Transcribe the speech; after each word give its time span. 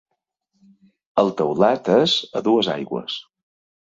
El 1.23 1.29
teulat 1.41 1.91
és 1.97 2.15
a 2.41 2.43
dues 2.47 2.73
aigües. 2.79 3.21